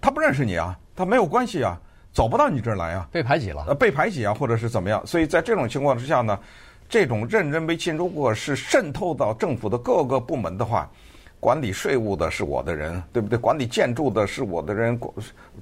[0.00, 1.78] 他不认识你啊，他没有关系啊，
[2.10, 5.06] 走不到你这儿来啊，被排挤了，呃，被排挤啊，或者是怎么样？
[5.06, 6.38] 所以在这种情况之下呢，
[6.88, 10.90] 这种认人为亲，如果是渗透到政府的各个部门的话。
[11.40, 13.38] 管理税务的是我的人，对不对？
[13.38, 14.98] 管理建筑的是我的人，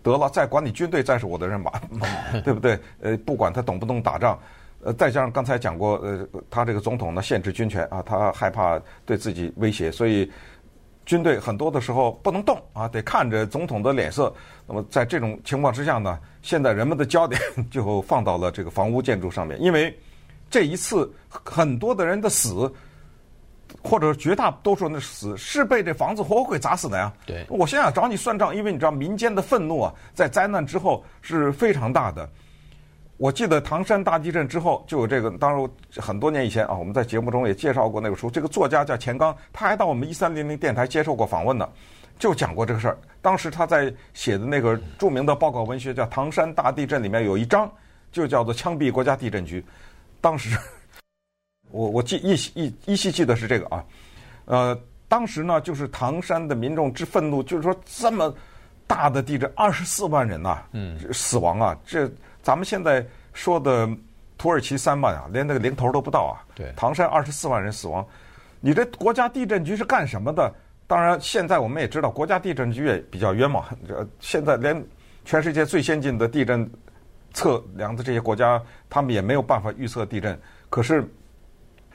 [0.03, 1.81] 得了，再管理军队再是我的人吧，
[2.43, 2.79] 对不对？
[3.03, 4.39] 呃，不管他懂不懂打仗，
[4.83, 10.33] 呃，再加上刚才讲过，呃，他这个总统呢限制军权啊，他害怕对自己威胁，所以
[11.05, 14.33] 军队很多的时候不能动啊，得看着总统的脸色。
[14.67, 17.39] 那么在这种情况之下呢，现在人们的焦点
[17.71, 19.95] 就放到了这个房屋建筑上面，因为
[20.49, 22.73] 这一次很多的人的死。
[23.83, 27.13] 或者绝大多数人的死是被这房子活活给砸死的呀。
[27.25, 32.29] 对，我现在找你算账，因为你知道民间的愤怒啊，在灾难之后是非常大的。
[33.17, 38.31] 我记得唐山大地震之后就有这个，当然很多年以前啊，我们在节目中也介绍过那个书。
[38.31, 41.67] 这个作家叫钱刚，他还到我们一三零零电台接受过访问呢，
[42.19, 42.99] 就讲过这个事儿。
[43.23, 47.71] 当时他在写的那个著名的报告文学叫《唐山大地震》里面有一章，
[48.13, 49.65] 就叫做“枪毙国家地震局”。
[50.21, 50.59] 当时。
[51.77, 53.85] 我我记依稀依依稀记得是这个啊，
[54.47, 58.35] 呃，当时呢就是唐山的民众之愤怒，就是说这么
[58.87, 62.11] 大的地震，二十四万人呐，嗯，死亡啊，这
[62.43, 63.87] 咱们现在说的
[64.39, 66.35] 土耳其三万啊，连那个零头都不到啊。
[66.55, 68.05] 对，唐山二十四万人死亡，
[68.59, 70.51] 你这国家地震局是干什么的？
[70.87, 73.63] 当然，现在我们也知道，国家地震局也比较冤枉。
[73.87, 74.83] 这现在连
[75.27, 76.67] 全世界最先进的地震
[77.35, 81.07] 测量的这些国家，他们也没有办法预测地震，可是。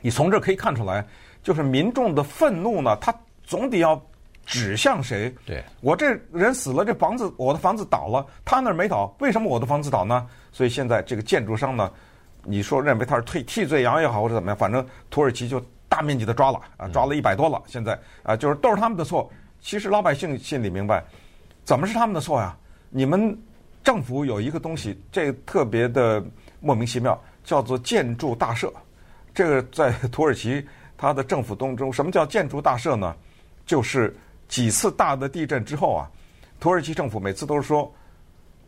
[0.02, 1.02] 你从这可以看出来，
[1.42, 3.98] 就是民众的愤怒呢，他总得要
[4.44, 5.34] 指向谁？
[5.46, 10.26] 对，我这人死了，这房子我的房子倒了，他那儿没倒，为什么我的房子倒呢？
[10.50, 11.90] 所以现在这个建筑商呢，
[12.44, 17.62] 你说认为他是替替罪羊也好，或者怎么样，反正土耳其就大面积的抓了啊，抓了一百多了。
[17.66, 19.30] 现在啊，就是都是他们的错。
[19.60, 21.04] 其实老百姓心里明白，
[21.64, 22.56] 怎么是他们的错呀？
[22.90, 23.38] 你们
[23.84, 26.22] 政府有一个东西，这个特别的
[26.58, 28.68] 莫名其妙，叫做建筑大赦。
[29.34, 30.64] 这个在土耳其，
[30.96, 33.14] 它的政府当中，什么叫建筑大赦呢？
[33.64, 34.14] 就是
[34.48, 36.10] 几次大的地震之后啊，
[36.60, 37.90] 土耳其政府每次都是说，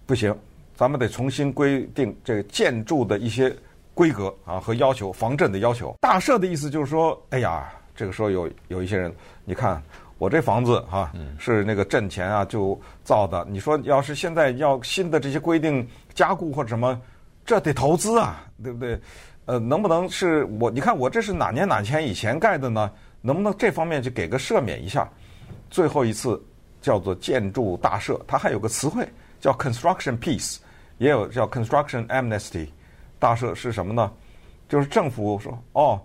[0.07, 0.35] 不行，
[0.74, 3.55] 咱们得重新规定这个建筑的一些
[3.92, 5.94] 规格啊和要求，防震的要求。
[6.00, 9.12] 大赦的意思就是说，哎呀，这个时候有有一些人，
[9.44, 9.83] 你看
[10.16, 16.98] 我这房子哈、啊，是那个震前啊就造的，你说要是现在要新的这些规定加固或者什么，
[17.44, 18.98] 这得投资啊，对不对？
[19.46, 20.70] 呃，能不能是我？
[20.70, 22.90] 你看我这是哪年哪年以前盖的呢？
[23.20, 25.09] 能不能这方面就给个赦免一下？
[25.70, 26.42] 最后一次
[26.80, 29.07] 叫做建筑大赦，它还有个词汇
[29.40, 30.59] 叫 construction peace，
[30.98, 32.68] 也有叫 construction amnesty。
[33.18, 34.11] 大赦是什么呢？
[34.68, 36.00] 就是政府说哦，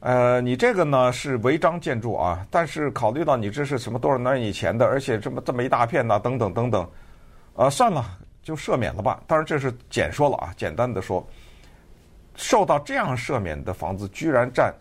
[0.00, 6.88] 呃，你这个呢是违章建筑啊，但是考虑到你这是什么多少年以前的，而且这么这么一大片呐，等等等等，
[7.54, 8.04] 啊，算了，
[8.42, 9.22] 就赦免了吧。
[9.26, 11.26] 当然这是简说了啊，简单的说。
[12.34, 14.74] 受到这样赦免的房子，居然占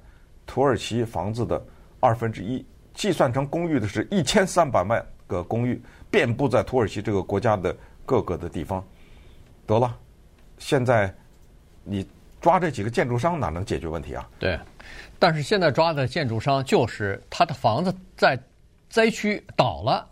[0.45, 1.61] 土耳其房子的
[1.99, 2.65] 二分之一。
[2.93, 8.81] 计算成公寓的是一千三百万个公寓，遍布在土耳其这个国家的各个的地方。
[9.67, 9.93] 得了，
[10.57, 11.13] 现在
[11.83, 12.07] 你
[12.39, 14.29] 抓这几个建筑商哪能解决问题啊？
[14.39, 14.57] 对，
[15.19, 18.39] 但是现在抓的建筑商就是他的房子在
[18.89, 20.07] 灾区倒了，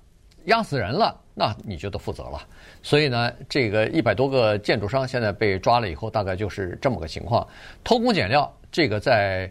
[0.46, 2.46] 压死人了，那你就得负责了。
[2.84, 7.48] 所以呢，这个一百多个建筑商现在被抓了以后，大概就是这么个情况，
[7.82, 9.50] 偷工减料，这个在。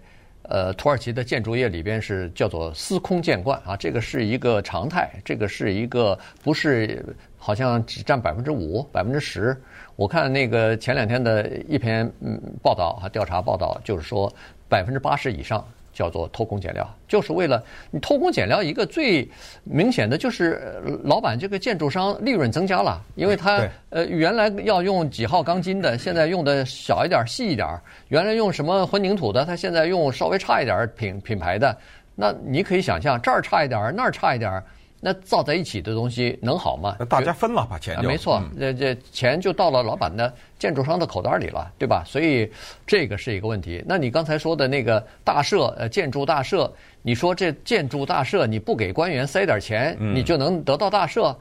[0.51, 7.05] 呃，土耳其的建筑业里边是叫做司空见惯啊，这个是一个常态，这个是一个不是
[7.37, 9.55] 好像只占百分之五、百分之十。
[9.95, 14.33] 我看那个前两天的一篇嗯报道啊，调查报道就是说
[14.71, 15.63] 百分之八十以上。
[15.99, 18.63] 叫做偷工减料，就是为了你偷工减料。
[18.63, 19.29] 一个最
[19.65, 27.67] 明显的就是，老板这个建筑商利润增加了，因为他呃原来要用几号钢筋的，现在用的小一点、细一点；
[28.11, 31.77] 原来用什么混凝土的，他现在用稍微差一点品品牌的。
[32.15, 34.63] 那你可以想象，这儿差一点，那儿差一点。
[35.01, 36.97] 那造在一起的东西能好吗？
[36.99, 42.03] 那大家分了把钱没错，这这钱就到了老板的建筑商的口袋里了，对吧？
[42.05, 42.51] 所以
[42.85, 43.81] 这个是一个问题。
[43.87, 46.69] 那你刚才说的那个大赦，呃，建筑大赦，
[47.03, 51.35] 你说这建筑大赦你不给官员塞点钱，你就能得到大赦？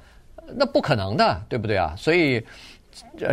[0.55, 1.95] 那不可能的，对不对啊？
[1.97, 2.41] 所以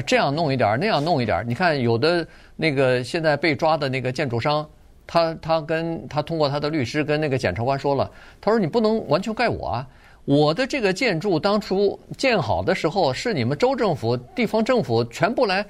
[0.07, 1.45] 这样弄一点，那样弄一点。
[1.47, 4.67] 你看有的那个现在被抓的那个建筑商，
[5.07, 8.11] 他他跟他通过他的律师跟那个检察官说了，
[8.41, 9.87] 他说你不能完全怪我啊。
[10.25, 15.65] 我的这个建筑当初建好的时候，是你们州政府、地方政府全部来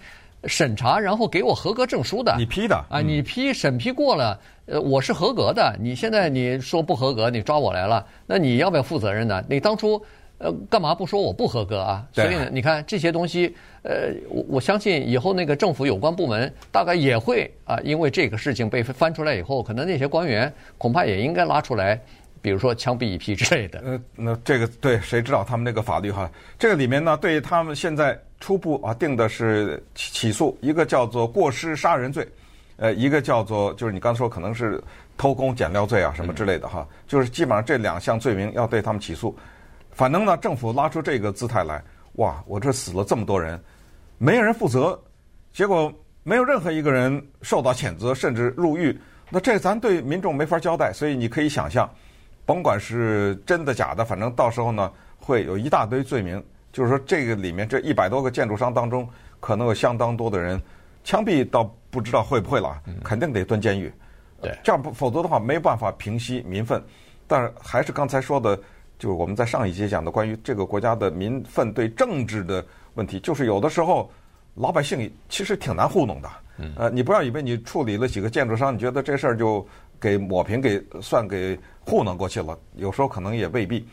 [0.44, 2.36] 审查，然后给我合格证书的。
[2.38, 2.76] 你批的？
[2.88, 5.76] 啊，你批审批过了，呃，我是合格的。
[5.80, 9.42] 你现在你说不合格，你抓我来了，那你要不要负责任呢？
[9.48, 10.00] 你当初
[10.38, 12.06] 呃干嘛不说我不合格啊？
[12.12, 22.00] 所以呢，你看这些东西，呃，我我相信以后那个政府有关部门大概也会啊，因为这个事情被翻出来以后，可能那些官员恐怕也应该拉出来。
[22.44, 26.30] 比如说枪毙一批之类的， 呃，那这个对谁知道他们那个法律哈？
[26.58, 32.28] 这个里面呢，对他们现在初步啊定的是起起诉，一个叫做过失杀人罪，
[32.76, 34.78] 呃，一个叫做就是你刚才说可能是
[35.16, 39.34] 偷工减料罪啊什么之类的哈，就是基本上这两项罪名要对他们起诉。
[39.92, 41.82] 反正呢，政府拉出这个姿态来，
[42.16, 43.58] 哇，我这死了这么多人，
[44.18, 45.02] 没有人负责，
[45.54, 45.90] 结果
[46.22, 48.94] 没有任何一个人受到谴责，甚至入狱，
[49.30, 51.88] 那这咱对民众没法交代，所以你可以想象。
[52.46, 56.42] 甭管是真的假的，反正到时候呢，会有一大堆罪名。
[56.72, 60.60] 就是说，这个里面这一百多个建筑商当中，可能有相当多的人
[61.04, 63.92] 枪毙，倒不知道会不会了，肯定得蹲监狱。
[64.42, 66.82] 对，这样不否则的话，没办法平息民愤。
[67.28, 68.56] 但是还是刚才说的，
[68.98, 74.10] 就是我们在上一节讲的关于这个国家的民愤对政治的问题，就是有的时候
[74.56, 76.28] 老百姓其实挺难糊弄的。
[76.76, 79.64] 呃，你不要以为你处理了几个建筑商，你觉得这事儿就
[80.04, 82.58] 给抹平、给算给糊弄过去了。
[82.76, 83.88] 有时候可能也未必。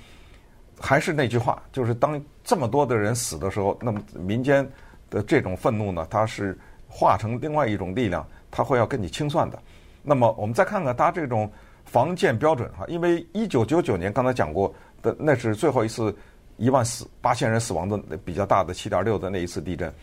[0.78, 4.70] 还是那句话，就是当这么多的人死的时候，那么民间
[5.10, 6.58] 的这种愤怒呢，它是
[6.90, 9.58] 化成另外一种力量，它会要跟你清算的。
[10.04, 11.50] 那么我们再看看它这种
[11.86, 16.14] 防建标准哈，因为一九九九年刚才讲过的，那是最后一次
[16.58, 19.94] 一万死八千人死亡的比较大的七点六的那一次地震，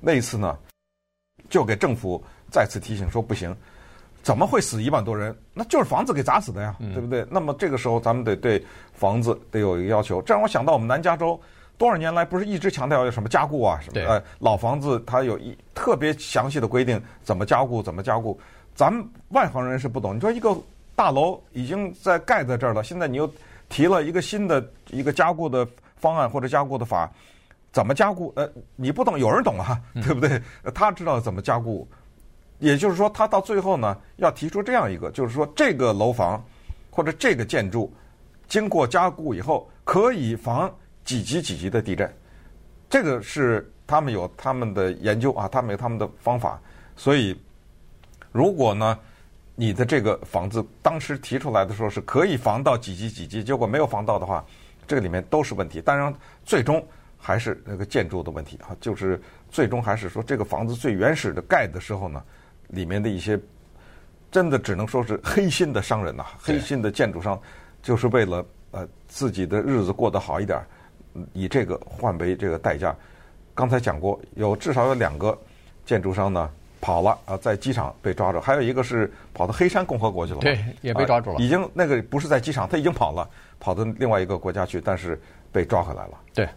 [0.00, 0.56] 那一次呢。
[1.48, 3.56] 就给政府再次提醒说不行，
[4.28, 5.34] 怎么会死一万多人？
[5.54, 7.26] 那就是房子给砸死的呀，对不对？
[7.30, 8.62] 那么这个时候咱们得对
[8.92, 10.20] 房子得有一个要求。
[10.20, 11.40] 这让我想到我们南加州
[11.78, 14.06] 多少年来不是一直强调要什么加固啊什么？
[14.06, 18.38] 呃，老房子它有一特别详细的规定，怎么加固怎么加固。
[18.74, 20.14] 咱们外行人是不懂。
[20.14, 20.54] 你说一个
[20.94, 23.32] 大楼已经在盖在这儿了，现在你又
[23.70, 27.10] 提了一个新的一个加固的方案或者加固的法。
[27.70, 28.30] 怎么加固？
[28.36, 30.38] 呃，你不懂，有人懂啊，对不对？
[30.74, 31.88] 他知道怎么加固，
[32.58, 36.44] 也就是说，他到最后呢，要提出这样一个，就是说，这个楼房
[36.90, 37.92] 或者这个建筑
[38.48, 40.72] 经过加固以后，可以防
[41.04, 42.12] 几级几级的地震。
[42.90, 46.60] 这个是他们有他们的研究啊，他们有他们的方法。
[46.96, 47.38] 所以，
[48.32, 48.98] 如果呢，
[49.54, 54.44] 你的这个房子当时提出来的时候是可以防到几级几级，结果没有防到的话，
[54.86, 55.80] 这个里面都是问题。
[55.80, 56.12] 当然，
[56.44, 56.84] 最终。
[57.20, 62.22] 还是那个建筑的问题哈，就是最终还是说这个房子最原始的盖的时候呢，
[62.68, 63.38] 里面的一些
[64.30, 67.40] 真的只能说是黑心的商人呐，黑心的建筑商，
[67.82, 70.60] 就是为了呃自己的日子过得好一点，
[71.32, 72.94] 以这个换为这个代价。
[73.54, 75.36] 刚才讲过，有至少有两个
[75.84, 76.50] 建筑商呢
[76.80, 83.28] 跑了啊，在机场被抓住，还有一个是跑到黑山共和国去了，对，也被抓住了，已经那个不是在机场，他已经跑了，
[83.58, 86.48] 跑到另外一个国家去，但是被抓回来了，对。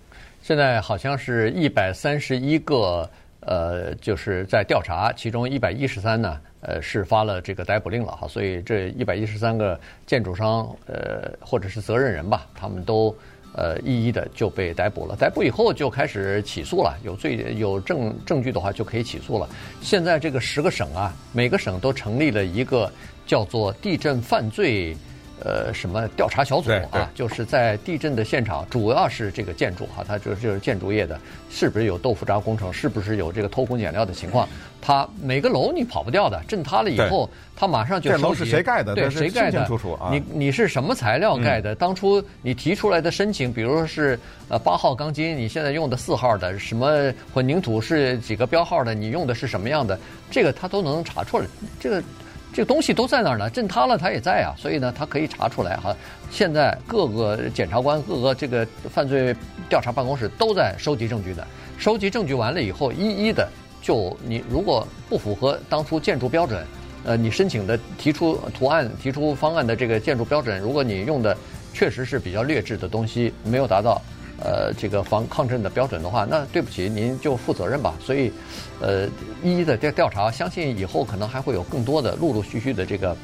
[0.43, 3.07] 现在好像是一百三十一个，
[3.41, 13.15] 呃，就是在调查，其中一百一十三呢，呃，是发了这个逮捕令了哈，所以这一百一十三个建筑商，呃，或者是责任人吧，他们都
[13.53, 15.15] 呃，一一的就被逮捕了。
[15.15, 19.49] 逮捕以后就开始起诉了，有罪有证证据的话就可以起诉了。
[19.81, 22.91] 现在这个十个省啊，每个省都成立了一个
[23.25, 24.95] 叫做地震犯罪。
[25.43, 27.09] 呃，什么调查小组啊？
[27.15, 32.71] 就是在地震的现场，主要是这个建筑哈，它就就是建筑业的，是不是有豆腐渣工程？
[32.71, 34.47] 是不是有这个偷工减料的情况？
[34.79, 38.11] 它每个楼你跑不掉的，震塌了以后，它马上就。
[38.11, 38.93] 这楼是谁盖的？
[38.93, 39.65] 对，谁盖的？
[39.65, 40.09] 清楚啊！
[40.11, 41.73] 你你是什么材料盖的？
[41.73, 48.93] 当初你提出来的申请，比如说是呃八号钢筋，你现在用的四号的，什么混凝土是几个标号的？
[48.93, 49.99] 你用的是什么样的？
[50.29, 51.47] 这个它都能查出来。
[51.79, 52.03] 这个。
[52.53, 55.95] 这个东西都在那儿呢，震塌了它也在啊，所以呢，它可以查出来哈。
[56.29, 59.33] 现在各个检察官、各个这个犯罪
[59.69, 63.47] 调查办公室都在收集证据的，收集证据完了以后，一一的
[63.81, 66.65] 就你如果不符合当初建筑标准，
[67.05, 71.35] 呃，你申请的提出图案、提出方案的这个建筑标准，如果你用的
[71.73, 74.01] 确实是比较劣质的东西，没有达到。
[74.43, 77.93] 呃，这个防抗震的标准的话，那对不起，您就负责任吧。
[77.99, 78.31] 所以，
[78.79, 79.07] 呃，
[79.43, 83.15] 一一的调调查，相信以后可能还会有更多的陆陆续续的这个，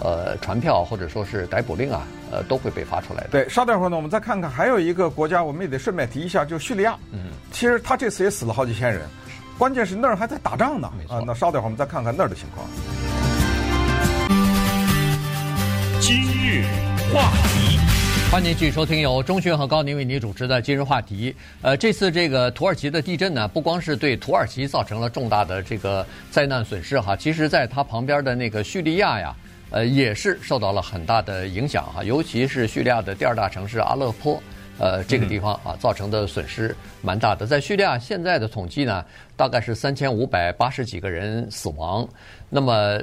[0.00, 3.28] 呃，传票或者说是逮捕令啊，呃，都会被发出来的。
[3.30, 6.98] 对，稍等会儿呢，我们再看看还有一个国家，我们也得顺便提一下，就是叙利亚。
[7.12, 9.02] 嗯，其实他这次也死了好几千人，
[9.56, 10.92] 关键是那儿还在打仗呢。
[10.98, 11.16] 没错。
[11.16, 12.66] 啊，那稍等会儿我们再看看那儿的情况。
[16.00, 16.64] 今日
[17.12, 17.78] 话题。
[18.30, 21.34] 欢迎继续收听由钟迅和高宁为您主持的今日话题。
[21.62, 29.36] 呃，这次这个土耳其的地震呢，不光是对土耳其造成了重大的这个灾难损失哈，其实在它旁边的那个叙利亚呀，
[29.70, 34.42] 呃，也是受到了很大的影响哈，尤其是叙利亚的第二大城市阿勒颇，
[34.78, 37.46] 呃，这个地方啊，造成的损失蛮大的。
[37.46, 39.04] 在叙利亚现在的统计呢，
[39.36, 42.06] 大概是三千五百八十几个人死亡，
[42.50, 43.00] 那么。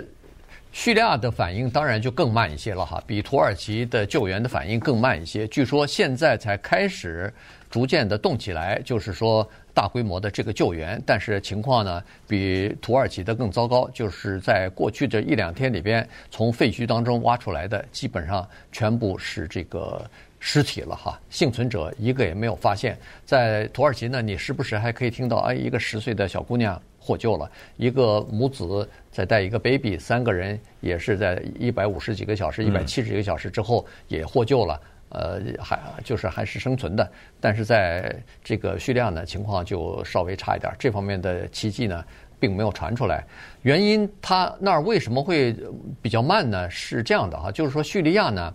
[0.71, 5.45] 叙利亚的反应当然就更慢一些了哈，比土耳其的救援的反应更慢一些。
[5.49, 7.31] 据说现在才开始
[7.69, 13.89] 逐渐的动起来，就是说大规模的这个救援，但是情况呢比土耳其的更糟糕。
[13.93, 22.97] 就是在过去这一两天里边，从废墟当中挖出来的基本上全部是这个尸体了哈，幸存者一个也没有发现。
[23.25, 26.81] 在土耳其呢，你时不时还可以听到哎，一个十岁的小姑娘。
[27.01, 34.79] 获救了一个母子，再带一个 baby，三个人也是在一百五十几个小时、一百七十几个小时之后也获救了。
[35.13, 37.11] 呃，还就是还是生存的，
[37.41, 40.73] 但是在这个叙利亚呢，情况就稍微差一点。
[40.79, 42.01] 这方面的奇迹呢，
[42.39, 43.21] 并没有传出来。
[43.63, 45.53] 原因，它那儿为什么会
[46.01, 46.69] 比较慢呢？
[46.69, 48.53] 是这样的哈，就是说叙利亚呢，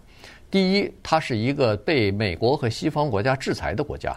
[0.51, 4.17] 第一，它是一个被美国和西方国家制裁的国家。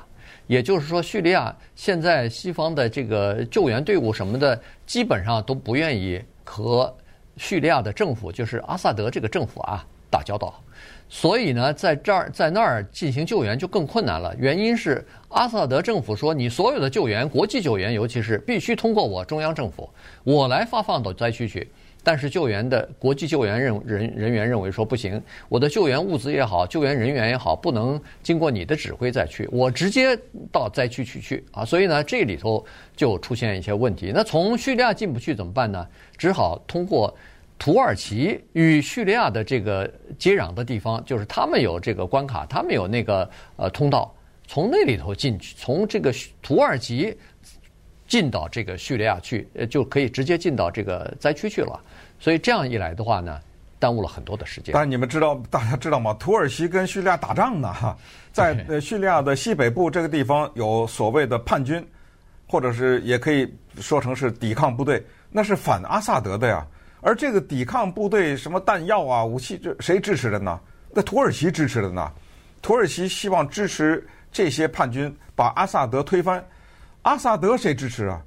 [0.49, 6.91] 也就是说，叙利亚现在西方的这个救援队伍什么的，基本上都不愿意和
[7.37, 10.59] 叙利亚的政府，就是阿萨德这个政府啊打交道。
[11.07, 14.35] 所以呢，在这儿在那儿进行救援就更困难了。
[14.39, 19.87] 原因是阿萨德政府说，你所有的救援，国际救援，尤其是必须通过我中央政府，
[20.23, 21.69] 我来发放到灾区去。
[22.01, 30.17] 但是救援的国际救援人人人员认为说不行，我的救援物资也好，救援人员也好，不能经过你的指挥再去，我直接
[30.51, 31.65] 到灾区去去啊！
[31.65, 34.11] 所以呢，这里头就出现一些问题。
[34.15, 35.85] 那从叙利亚进不去怎么办呢？
[36.17, 37.13] 只好通过
[37.57, 44.15] 土耳其与叙利亚的这个接壤的地方，就是他们有这个关卡，他们有那个呃通道，
[44.47, 47.15] 从那里头进去，从这个土耳其。
[48.09, 51.79] 进到这个叙利亚去，呃，就可以直接进到这个灾区去了。
[52.19, 53.39] 所以这样一来的话呢，
[53.77, 54.73] 耽误了很多的时间。
[54.73, 56.13] 但你们知道，大家知道吗？
[56.15, 57.95] 土耳其跟叙利亚打仗呢，哈，
[58.33, 61.87] 在 呃叙利亚的西北部这个地方有所谓的叛军，
[62.47, 63.47] 或者是也可以
[63.79, 66.65] 说成是抵抗部队，那是反阿萨德的呀。
[67.01, 70.59] 而这个抵抗部队什么弹药啊、武器，这谁支持的呢？
[70.91, 72.11] 那土耳其支持的呢？
[72.61, 76.43] 土耳其希望支持这些叛军，把阿萨德推翻。
[77.03, 78.21] 阿萨德谁支持啊？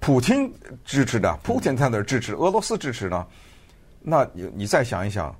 [0.00, 0.52] 普京
[0.84, 3.26] 支持的，普京在那儿支持，俄罗斯支持呢？
[4.00, 5.34] 那你你再想一想，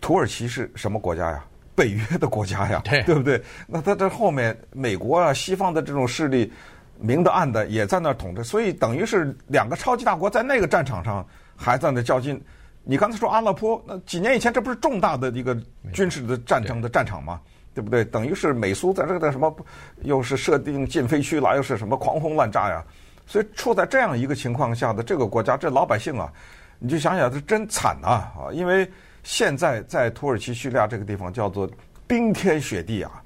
[0.00, 1.44] 土耳其是什么国家呀？
[1.74, 3.42] 北约的国家呀，对，对不对？
[3.66, 6.52] 那他这后面美国啊、西方的这种势力，
[6.98, 12.38] 明的暗的也在那儿捅着，所以等于是两个超级大国在那个战场上还在那较劲。
[12.84, 15.56] 你刚才说阿勒颇，那几年以前这不是重大的一个
[15.94, 17.40] 军事的战争的战场吗？
[17.74, 18.04] 对不对？
[18.04, 19.54] 等于是美苏在这个什么，
[20.02, 22.84] 又是设定禁飞区了，又是什么狂轰滥炸呀？
[23.26, 26.30] 所以处在这样一个情况下的这个国家，这老百姓啊，
[26.78, 28.34] 你就想想，这真惨啊！
[28.36, 28.86] 啊，因为
[29.22, 31.70] 现在在土耳其叙利亚这个地方叫做
[32.06, 33.22] 冰天雪地啊，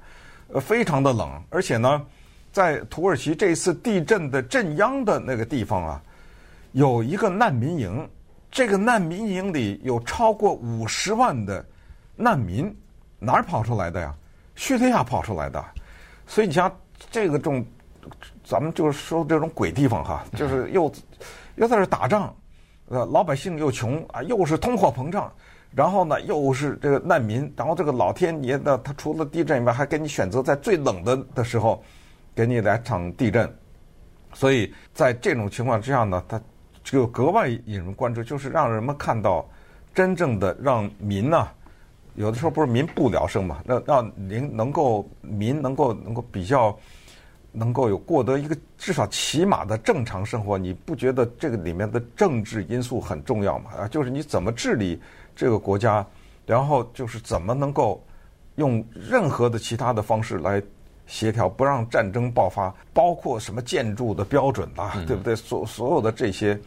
[0.53, 2.05] 呃，非常的冷，而且呢，
[2.53, 6.01] 在土耳其这次地震的震央的那个地方啊，
[6.71, 8.07] 有一个难民营，
[8.51, 11.65] 这个难民营里有超过五十万的
[12.15, 12.73] 难民，
[13.19, 14.15] 哪儿跑出来的呀？
[14.57, 15.63] 叙利亚跑出来的，
[16.25, 16.69] 所以你像
[17.11, 17.63] 这个种，
[18.43, 20.91] 咱们就是说这种鬼地方哈，就是又
[21.57, 22.35] 又在这打仗，
[22.89, 25.31] 呃，老百姓又穷啊，又是通货膨胀，
[25.75, 31.83] 然后呢又是这个难民，然后这个老天爷呢，他除了地震以外，还给你选择在最冷的的时候
[32.33, 33.47] 给你来场地震，
[34.33, 36.41] 所以在这种情况之下呢，他
[36.83, 39.47] 就格外引人关注，就是让人们看到
[39.93, 41.47] 真正的让民呢。
[42.17, 46.75] 有的时候不是民不聊生嘛，让让您能够民能够能够比较
[47.51, 53.69] 能够有过得一个至少起码的正常生活，你不觉得这个里面的政治因素很重要吗？
[53.77, 54.99] 啊，就是你怎么治理
[55.35, 56.05] 这个国家，
[56.45, 58.03] 然后就是怎么能够
[58.55, 60.61] 用任何的其他的方式来
[61.05, 65.35] 协调，不让战争爆发，包括什么建筑的标准啊，对不对？
[65.35, 66.59] 所所有的这些，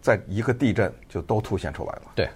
[0.00, 2.02] 在一个地震就都凸显出来了。
[2.14, 2.28] 对。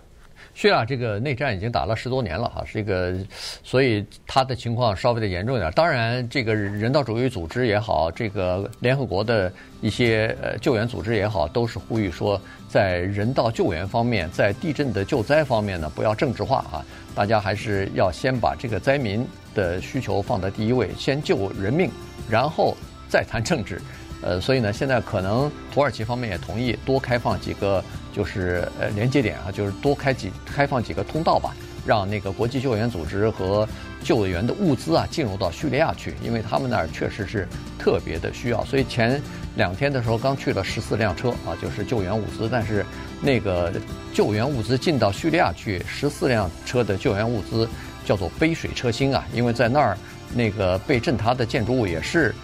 [0.54, 3.14] 叙利亚这个内战已经打了十多年了哈，这个，
[3.62, 5.70] 所以他的情况稍微的严重一点。
[5.72, 16.84] 当然，这个人道主义组织也好，这个联合国的一些呃救援组织也好，都是呼吁说，在人道救援方面，在地震的救灾方面呢，不要政治化啊，
[17.14, 21.90] 大家还是要先把这个灾民的需求放在第一位，先救人命，
[22.28, 22.76] 然后
[23.08, 23.80] 再谈政治。
[24.22, 27.84] 呃，所以呢，现在可能土耳其方面也同意多开放几个，
[28.16, 31.54] 就是呃连接点啊，就是多开几开放几个通道吧，
[31.84, 33.68] 让那个国际救援组织和
[34.02, 37.46] 救援的物资啊进入到叙利亚去，因为他们那儿确实是
[37.78, 38.64] 特别的需要。
[38.64, 39.20] 所以前
[39.56, 42.86] 两天的时候刚去了十四辆车啊，就是救援物资，但是
[43.20, 43.70] 那个
[44.14, 47.68] 救援物资进到叙利亚去，十四辆车的救援物资
[48.06, 49.94] 叫做杯水车薪啊，因为在那儿
[50.34, 52.34] 那个被震塌的建筑物也是。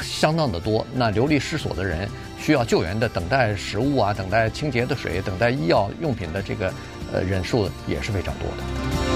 [0.00, 2.08] 相当的多，那流离失所的人
[2.42, 6.74] 需要救援的，等待食物啊，等待清洁的水，等待医药用品的这个
[7.12, 9.11] 呃人数也是非常多的。